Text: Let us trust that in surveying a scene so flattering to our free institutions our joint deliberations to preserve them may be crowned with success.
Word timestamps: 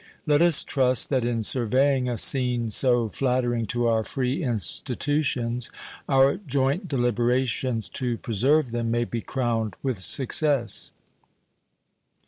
Let 0.25 0.41
us 0.41 0.63
trust 0.63 1.09
that 1.11 1.23
in 1.23 1.43
surveying 1.43 2.09
a 2.09 2.17
scene 2.17 2.71
so 2.71 3.07
flattering 3.07 3.67
to 3.67 3.85
our 3.85 4.03
free 4.03 4.41
institutions 4.41 5.69
our 6.09 6.37
joint 6.37 6.87
deliberations 6.87 7.87
to 7.89 8.17
preserve 8.17 8.71
them 8.71 8.89
may 8.89 9.03
be 9.03 9.21
crowned 9.21 9.75
with 9.83 9.99
success. 9.99 10.91